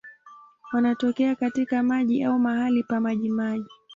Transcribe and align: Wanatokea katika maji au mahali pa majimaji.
Wanatokea 0.73 1.35
katika 1.35 1.83
maji 1.83 2.23
au 2.23 2.39
mahali 2.39 2.83
pa 2.83 2.99
majimaji. 2.99 3.67